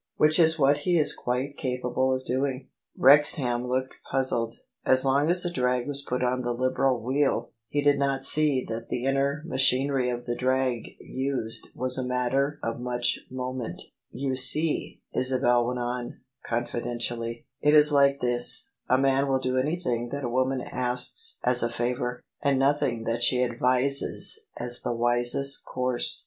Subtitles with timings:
[0.17, 4.55] Which is what he is quite capable of doing." Wrexham looked puzzled.
[4.83, 8.65] As long as a drag was put on the Liberal wheel, he did not see
[8.67, 13.79] that the inner machinery of the drag used was a matter of much moment"
[14.23, 20.09] You see," Isabel went on confidentially," it is like this: a man will do anything
[20.09, 25.63] that a woman asks as a favour, and nothing that she advises as the wisest
[25.63, 26.19] course.